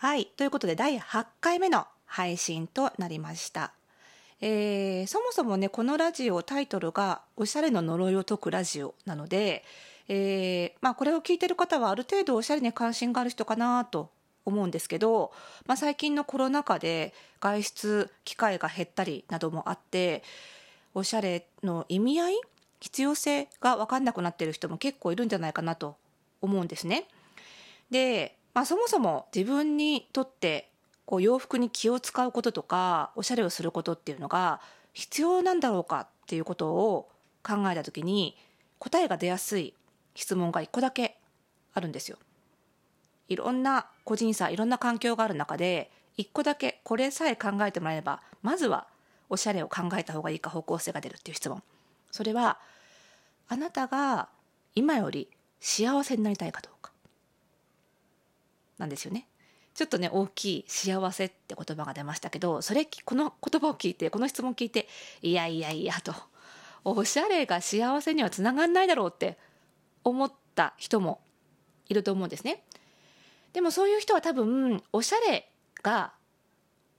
[0.00, 0.32] はい。
[0.38, 3.74] ということで、第8回目の配信となりました。
[4.40, 9.62] えーそもそもね、このラジオ、タイトルが、おしゃれの呪いを解くラジオなので、
[10.08, 14.10] えーまあ、これを聞いてる方は、ある程度おしゃれに関心がある人かなと
[14.46, 15.32] 思うんですけど、
[15.66, 20.22] まあ、最近のコロナ禍で外出機会が減ったりなどもあって、
[20.94, 22.40] おしゃれの意味合い
[22.80, 25.96] 必要性が分かんなくなってる人も結構いるんじゃないかなと
[26.40, 27.06] 思うんですね。
[27.90, 30.70] で、まあ、そもそも自分にとって
[31.04, 34.60] こう洋服に気を使うこととかおしゃれをすることっていうのが
[34.92, 37.08] 必要なんだろうかっていうことを
[37.42, 38.36] 考えた時に
[38.78, 39.74] 答えが出やすい
[40.14, 41.16] 質問が一個だけ
[41.74, 42.18] あるんですよ。
[43.28, 48.88] いろんな個人差いろんな環境がある中で一個だけこれさえ考えてもらえればまずは
[49.28, 51.62] おしゃれを考えた方がいいか方向性が出るっていう質問
[52.10, 52.58] それは
[53.48, 54.28] あなたが
[54.74, 55.28] 今より
[55.60, 56.79] 幸せになりたいかどうか
[58.80, 59.26] なんですよね
[59.74, 64.88] ちょっとね大きい幸せって言葉が出ましたけどそれこの言葉を聞いてこの質問を聞いて
[65.22, 66.12] いやいやいやと
[66.84, 69.38] おしゃれが幸せにはつながんないだろうって
[70.02, 71.20] 思った人も
[71.88, 72.62] いると思うんですね
[73.52, 75.48] でもそういう人は多分おしゃれ
[75.82, 76.12] が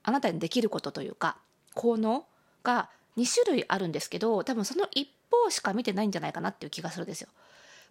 [0.02, 1.36] あなたにできることというか
[1.74, 2.26] 効能
[2.62, 7.28] が2種類あるんですけど多分その一方しか見てないんじゃないかなっていう気がするんですよ。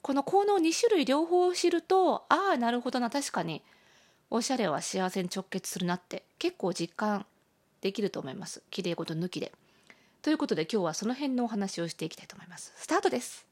[0.01, 3.61] この効能2種類両方知るとああなるほどな確かに
[4.33, 7.25] おしゃれは幸せに直結するなって結構実感
[7.81, 9.51] できると思います綺麗事抜きで。
[10.21, 12.71] ということで今日はその辺のお話をしていきたいと思います。
[12.77, 13.45] スタートです。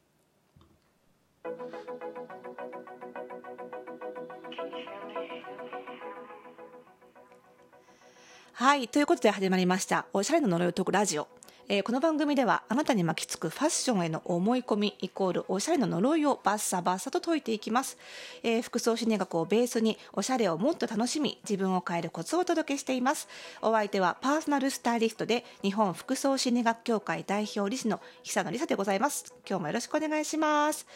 [8.54, 8.88] はい。
[8.88, 10.06] ということで始まりました。
[10.14, 11.28] おしゃれの呪いを解くラジオ。
[11.72, 18.00] えーこの番組ではあなたに巻きつくファッションへの思い込みイコールおしゃれの呪いをバッサバッサと解いていきます、
[18.42, 23.28] えー服装心理学をベースにおしゃれをもっと楽しみ自分を変えるコツをお届けしています。
[23.62, 29.36] お相手はパーソナルスタイリストで日本服装心理学協会代表理事の久野理沙でございます。
[29.48, 30.88] 今日もよろしくお願いします。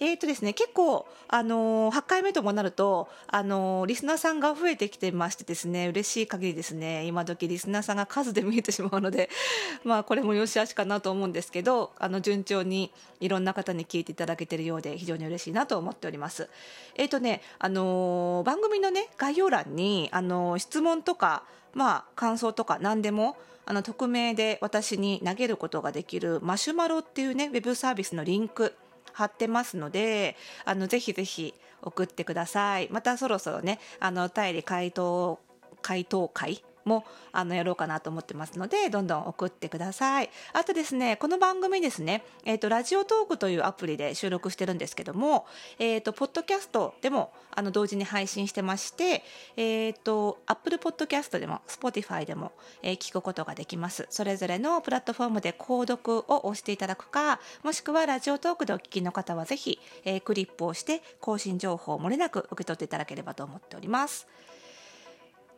[0.00, 9.30] えーとですね、結構、あのー8回目ともなると、あのーリスナーさんが増えてきてましてですね、嬉しい限りですね、今時リスナーさんが数で見えてしまうので、
[9.84, 16.48] まあ、これも良し悪しかなと思うんですけど、あの、順調にいろんな方に聞いていただけているようで、非常に嬉しいなと思っております。
[16.96, 23.36] えーとね、あのー番組のね、概要欄に、あの質問とか、まあ、感想とか何でも、
[23.68, 28.74] あの、匿名で私に投げることができるマシュマロっていうね、ウェブサービスのリンク、
[29.16, 32.88] 貼ってますので、あの、ぜひぜひ送ってください。
[32.90, 35.40] またそろそろね、あの、お便り回答、
[35.80, 40.30] 回答会もあのやろうかなと思ってますのでどんどん送ってください。
[40.54, 45.46] あとですねこの番組ですね、えー、とラジオトークというアプリで収録してるんですけども、
[45.78, 49.22] えー、とポッドキャストでもあの同時に配信してまして、
[49.56, 52.52] えー、とアップルポッドキャストでも Spotify でも、
[52.82, 54.06] えー聞くことができます。
[54.10, 64.26] それぞれのプラットフォームで購読を押していただくかもしくはラジオトークでお聞きの方はぜひ、えークリップをして更新情報を漏れなく受け取っていただければと思っております。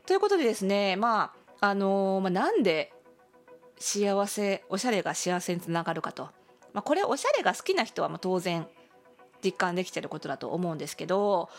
[0.08, 2.94] ということでですねまああのーまあ、なんで
[3.78, 6.30] 幸せおしゃれが幸せにつながるかと、
[6.72, 8.66] まあ、これおしゃれが好きな人はまあ当然
[9.44, 11.50] 実感できてることだと思うんですけど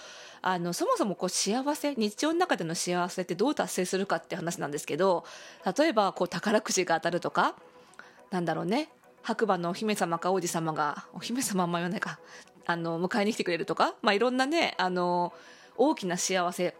[0.41, 5.25] あのそもそもこう幸せ日常の中での幸せってどう達成するかって話なんですけど
[5.77, 7.53] 例えばこう宝くじが当たるとか
[8.31, 8.89] なんだろうね
[9.21, 12.19] 白馬のお姫様か王子様がお姫様あんま言わないか
[12.65, 15.33] あの迎えに来てくれるとか、まあ、いろんなねあの
[15.77, 16.75] 大きな幸せ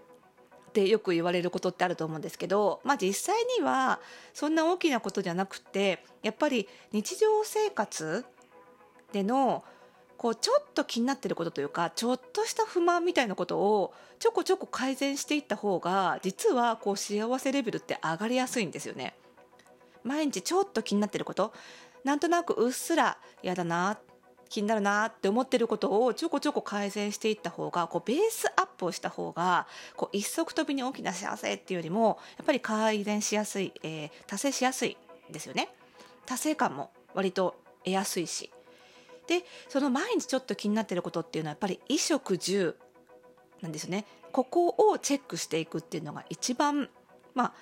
[0.69, 3.99] ってよく言われることってあると思うんですけど、まあ、実際には
[4.33, 8.23] そんな大きなことじゃなくてやっぱり日常生活
[9.11, 9.63] での
[10.17, 19.15] こうちょっと気になってることというかちょっとした不満みたいなことをちょこちょこ改善していった方が実はこう幸せレベルって上がりやすいんですよね。
[20.03, 21.53] 毎日ちょっと気になってること
[22.03, 23.97] なんとなくうっすら嫌だな
[24.49, 34.97] 気になるなって思ってることをちょこちょこ改善していった方がこうベースアップをした方がこう一足飛びに大きな幸せっていうよりもやっぱり改善しやすい、えー達成しやすい
[35.31, 35.69] ですよね。
[36.25, 38.51] 達成感も割と得やすいし。
[39.27, 42.75] でその毎日ちょっと気になってることっていうのはやっぱり衣食住
[43.61, 44.05] なんですよね。
[44.31, 46.89] ここをチェックしていくっていうのが一番
[47.35, 47.53] まあ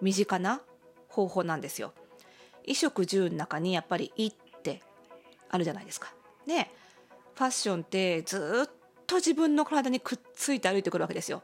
[0.00, 0.60] 身近な
[1.08, 1.92] 方法なんですよ。
[2.62, 4.32] 衣食住の中にやっぱり「い」っ
[5.52, 6.12] あるじゃないですか。
[6.46, 6.72] ね
[7.34, 8.70] ファッションってずっ
[9.06, 11.42] と自分の体にくっついて歩いてくるわけですよ。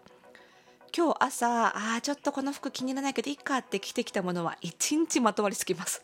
[0.96, 6.02] 今日朝あーちょっとこの服気に入らないけどいいかって着てきたものは一日まとわりつきます。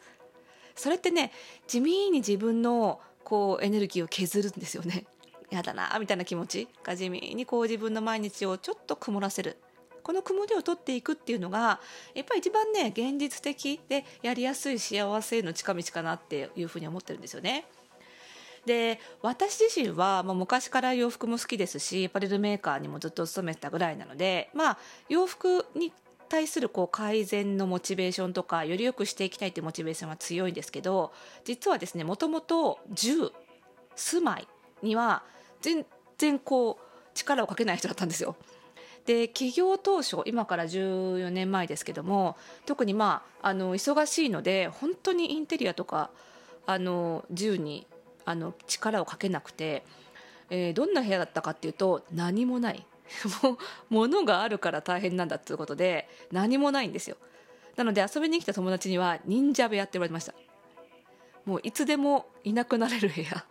[0.77, 1.33] それってね
[1.67, 5.07] 地味に自分のこうエネルギーを削るんですよね。
[5.51, 9.57] やだなみたいな気持ちが地味にこう自分の毎日をちょっと曇らせる
[10.03, 11.81] この曇りを取っていくっていうのが
[12.15, 17.65] やっぱり一番ね現実的でやりやすい幸せへの近道かなっていうふうに思ってるんですよね。
[18.67, 24.79] で私自身は、まあ、昔から洋服も好きですしパレルメーカーにもずっと勤めてたぐらいなので、まあ、
[25.09, 25.93] 洋服に
[26.29, 31.13] 対するこう改善のモチベーションとかより良くしていきたいというモチベーションは強いんですけど
[31.45, 33.31] 実はですねもともと住
[33.95, 34.49] 住まい
[34.83, 35.23] には
[35.61, 35.87] 全
[36.19, 36.85] 然こう
[37.15, 38.37] 力をかけない人だったんですよ。
[39.07, 46.11] で起業当初今から14年前ですけども特にまああの忙しいので本当にインテリアとか
[46.67, 47.87] あの銃に
[48.25, 49.85] あの力をかけなくて、
[50.51, 52.87] えー、どんな部屋だったかっていうと何もない。
[53.43, 53.59] もう
[53.91, 57.17] 物があるから大変なんだっていうことで何もないんですよ。
[57.77, 60.35] なので遊びに来た友達には忍者部屋って言われました。
[61.45, 63.45] もういつでもいなくなれる部屋。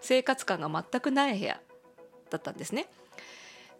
[0.00, 1.60] 生活感が全くない部屋
[2.30, 2.88] だったんですね。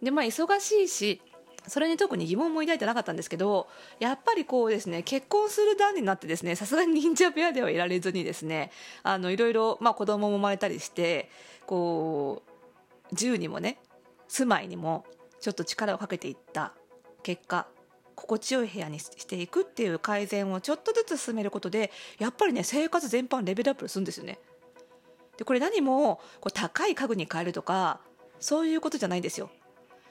[0.01, 1.21] でまあ忙しいし
[1.67, 3.67] それに特に疑問も抱いてなかったんですけど
[3.99, 8.71] やっぱりこうですね結婚する段になってですねさすがに忍者部屋ではいられずにですね
[9.03, 11.29] あのいろいろ、まあ、子供も生まれたりして
[11.65, 12.43] こ
[13.11, 13.79] う銃にもね
[14.27, 15.05] 住まいにも
[15.39, 16.73] ちょっと力をかけていった
[17.21, 17.67] 結果
[18.15, 24.39] 心地よい部屋にしていくっていう改善をちょっとずつ進めることでやっぱりね生活全般レベルアップするんですよね。
[25.37, 27.99] でこれ何もこう高い家具に変えるとか
[28.39, 29.49] そういうことじゃないんですよ。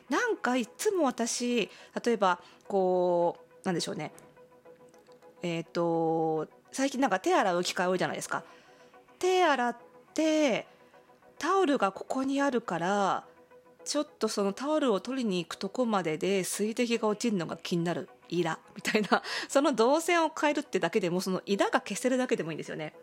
[0.09, 1.71] なんかいつも私
[2.05, 4.13] 例えばこうなんでしょうね。
[5.43, 8.45] えっ、ー、と最近なんか手洗う機会多いじゃないですか。
[9.19, 9.77] 手洗っ
[10.15, 10.67] て
[11.39, 13.25] タオルがここにあるから
[13.85, 18.09] ちょっとそのタオルを取りに行くとこまでで水滴が落ちるのが気になる。
[18.29, 18.59] イラ。
[18.75, 19.23] みたいな。
[19.49, 22.95] その動線を変えるってだけでもそのイラが消せるだけでもいいんですよね。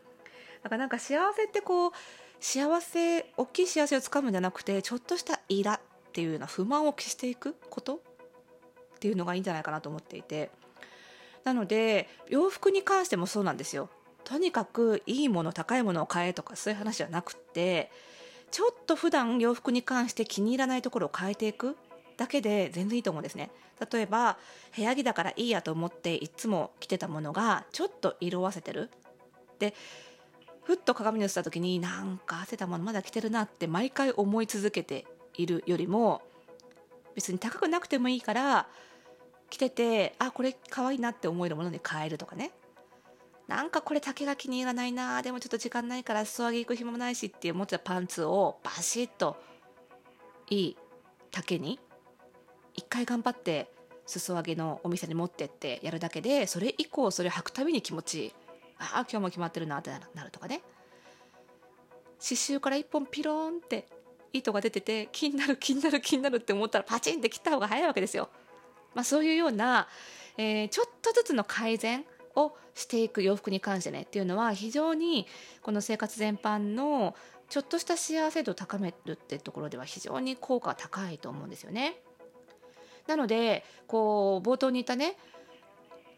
[0.63, 1.91] だからなんか幸せってこう
[2.39, 5.79] 幸せ大きい幸せをつかむんじゃなくてちょっとしたイラ。
[6.09, 7.95] っていうような不満を消していくこと？
[7.95, 7.99] っ
[8.99, 10.49] ていうのがいいんじゃないかなと思っていて。
[11.45, 13.89] なので洋服に関してもそうなんですよ。
[14.25, 17.89] とにかくいいもの高いものを買えとかそういう話じゃなくって
[18.51, 21.77] ちょっと普段洋服に関して気に入らないところを変えていく
[22.17, 23.49] だけで全然いいと思うんですね。
[23.91, 24.37] 例えば
[24.75, 28.89] 部屋着だからいいやと思っていつも着てたものがちょっと色あせてる。
[29.59, 29.73] で
[30.63, 35.07] ふっと鏡に映った時になんか汗たものまだ着てるなって毎回思い続けて
[35.41, 36.21] いるよりも
[37.15, 38.67] 別に高くなくてもいいから
[39.49, 42.51] 着ててあこれ可愛いなって思えるものに変えるとかね。
[43.47, 49.37] なんかこれ丈が気に入らないなでもちょっと時間ないから裾上げ行く暇もないしって思ってたパンツをバシッと
[50.51, 50.77] いい
[51.31, 51.79] 丈に
[52.75, 53.71] 一回頑張って
[54.05, 58.33] 裾上げのお店に持ってってやるだけでそれ以降それ履くたびに気持ちいい。
[58.77, 60.61] ああ今日も決まってるなってなるとかね。
[62.19, 63.87] 刺繍から一本ピローンって
[64.33, 68.29] 糸が出てて気になる気になる気になるって思ったらパチンって切った方が早いわけですよ。
[68.93, 69.87] まあ、そういうような、
[70.37, 72.05] えー、ちょっとずつの改善
[72.35, 75.27] をしていく洋服に関してねっていうのは非常に
[75.61, 77.15] この生活全般の
[77.49, 82.01] ちょっとした幸せ度を高めるってところでは非常に効果高いと思うんですよね。
[83.07, 85.17] なのでこう冒頭に言ったね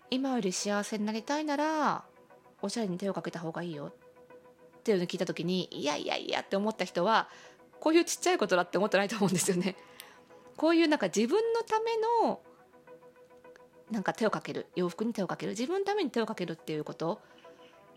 [0.10, 2.04] 今より幸せになりたいなら
[2.62, 3.94] おしゃれに手をかけた方がいいよ
[4.82, 7.30] っていうのを聞いた時にいやいやいやって思った人は
[7.82, 9.76] こういうちっちゃいことだって思ってないと思うんですよね。
[10.56, 12.40] こういうなんか自分のための
[13.90, 17.20] なんか手をかける洋服に手をかける自分のために手をかけるっていうこと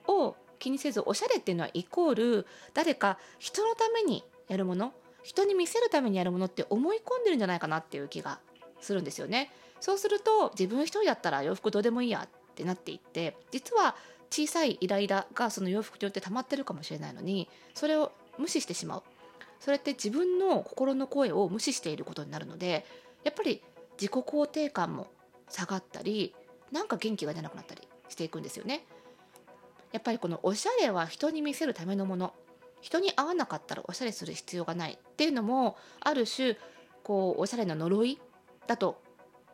[0.09, 8.41] を気にせずおしゃれっていうのはイコール誰か人のためにやるもの人に見せるためにやるものって思い込んでるんじゃないかなっていう気が
[8.81, 9.53] するんですよね。
[9.81, 13.95] そうすると自分一人だったら洋服どうでもいいやってなっていって実は
[14.31, 19.03] 小さいイライラがその洋服によって溜まってるかもしれないのにそれを無視してしまう
[19.64, 22.85] それって自分の心の声を無視していることになるので
[23.25, 23.62] やっぱり
[23.99, 25.06] 自己肯定感も
[25.49, 26.35] 下がったり
[26.71, 28.85] なんか元気が出なくなったりしていくんですよね。
[29.92, 32.35] やっぱりこのおしゃれは人に見せるためのもの
[32.83, 36.59] 人に合わなかったらおしゃれする必要がないっていうのもある種
[37.02, 38.21] こうおしゃれな呪い
[38.66, 39.00] だと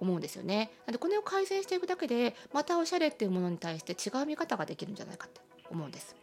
[0.00, 0.72] 思うんですよね。
[0.86, 5.40] なのでこれを改善していくだけでまたおしゃれっていうものに対して違う見方ができるんじゃないかって
[5.70, 6.16] 思うんです。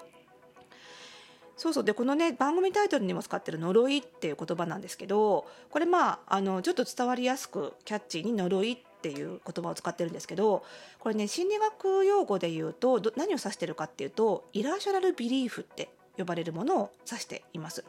[1.57, 10.63] そうそうでこのね番組タイトルにも使ってる「呪い」っていう言葉なんですけどこれまああのちょっと伝わりやすくキャッチーに「呪い」っていう言葉を使ってるんですけど
[10.99, 17.83] これね心理学用語で言うと何を指してるかっていうとイラーショナルビリーフって呼ばれるものを指しています。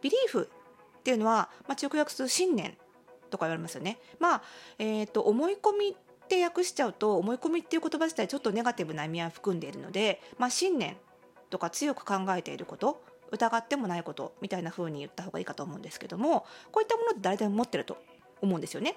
[0.00, 0.48] ビリーフ
[0.98, 2.76] っていうのは、まあ、直訳する信念
[3.30, 3.98] とか言われますよね。
[4.18, 4.42] まあ
[4.78, 10.96] えーと、と思い込みって訳しちゃうと思い込みっていう言葉自体ちょっとネガティブな意味合いを含んでいるので、まあ、信念
[11.50, 17.96] とか強く考えていること疑ってもないことみたいな風に言った方がいいかと思うんですけどもこういったものって誰でも持ってると
[18.40, 18.96] 思うんですよね。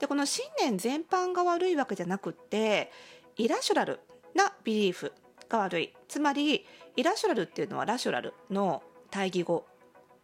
[0.00, 2.90] でこの信念全般が悪いわけじゃなくって
[3.36, 4.00] イラシュラル
[4.34, 5.12] なビリーフ
[5.48, 6.66] が悪いつまり
[6.96, 9.64] イラシュラルっていうのはラシュラルの対義語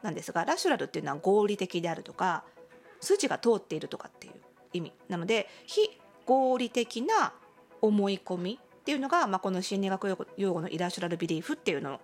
[0.03, 2.45] なんですがラシュラルっていうのは合理的であるとか
[3.01, 4.35] 筋が通っているとかっていう
[4.73, 7.33] 意味なので非合理的な
[7.81, 12.01] 思い込みっていうのが、まあ、この心理学用語のイラシュラルビリーフっていうのの、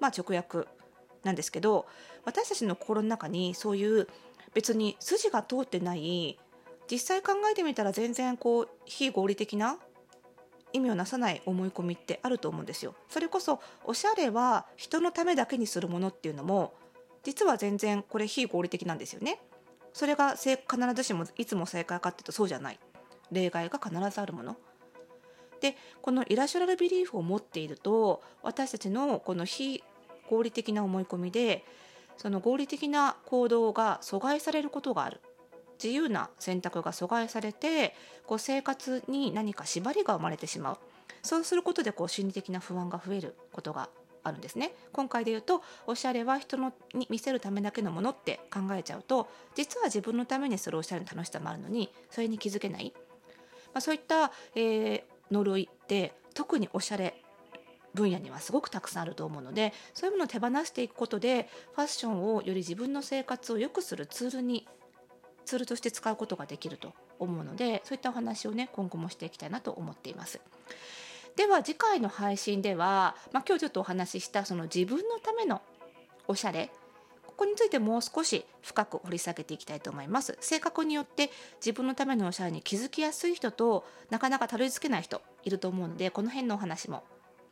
[0.00, 0.68] まあ、直訳
[1.22, 1.86] なんですけど
[2.24, 4.06] 私たちの心の中にそういう
[4.52, 6.38] 別に筋が通ってない
[6.90, 9.78] 実際考えてみたら全然こう非合理的な
[10.72, 12.94] 意味をなさない思い込みってあると思うんですよ。
[13.08, 16.74] それこそおしゃれは人のためだけにするものっていうのも
[17.22, 19.40] 実は全然これ非合理的なんですよね。
[19.92, 20.58] それが必
[20.94, 22.80] ずしもいつも正解かっていうとそうじゃない
[23.30, 24.56] 例外が必ずあるもの。
[25.64, 29.82] でこのイラシュラルビリーフを持っていると私たちのこの非
[30.28, 31.64] 合理的な思い込みで
[32.18, 35.22] その合理的な行動が阻害されることがある。
[35.82, 37.94] 自由な選択が阻害されて
[38.26, 40.78] こう生活に何か縛りが生まれてしまう。
[41.22, 43.88] そうすることでこう心理的な不安が増えることが
[44.22, 44.74] あるんですね。
[44.92, 52.92] 今回で言うとおしゃれは人のに見せるためだけのものって考えちゃうと実は自分のためにするおしゃれの楽しさもあるのにそれに気づけない、
[53.72, 57.14] まあ、そういった、えー、呪いって特におしゃれ
[57.94, 64.66] 分野にはすごくたくさんあると思うのでそういうものを手放していくことでファッションをより自分の生活を良くするツールに
[65.44, 70.40] ツールとして使うことができると思うのでそういったお話をね今後もしていきたいなと思っています。
[71.36, 75.62] では次回の配信では、まあ、今日ちょっとお話ししたその自分のための
[76.28, 76.70] おしゃれ
[77.36, 80.36] ここについてもう少し深く掘り下げていきたいと思います。
[80.40, 87.02] 性格によって自分のためのおしゃれに気づきやすい人となかなかたどり着けない人いると思うのでこの辺のお話も、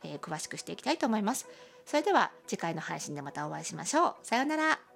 [0.03, 1.47] えー、詳しくしていきたいと思います。
[1.85, 4.15] それでは次回の配信でまたお会いしましょう。
[4.23, 4.92] さようなら。